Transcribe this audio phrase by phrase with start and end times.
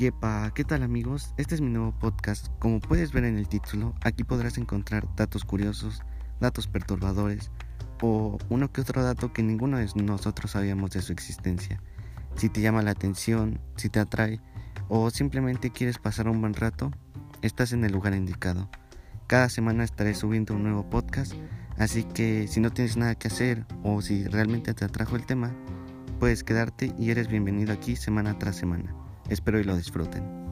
[0.00, 1.34] Yepa, ¿qué tal amigos?
[1.36, 2.48] Este es mi nuevo podcast.
[2.58, 6.00] Como puedes ver en el título, aquí podrás encontrar datos curiosos,
[6.40, 7.50] datos perturbadores
[8.00, 11.82] o uno que otro dato que ninguno de nosotros sabíamos de su existencia.
[12.34, 14.40] Si te llama la atención, si te atrae
[14.88, 16.90] o simplemente quieres pasar un buen rato,
[17.42, 18.70] estás en el lugar indicado.
[19.26, 21.34] Cada semana estaré subiendo un nuevo podcast,
[21.76, 25.54] así que si no tienes nada que hacer o si realmente te atrajo el tema,
[26.18, 28.94] puedes quedarte y eres bienvenido aquí semana tras semana.
[29.30, 30.49] Espero y lo disfruten.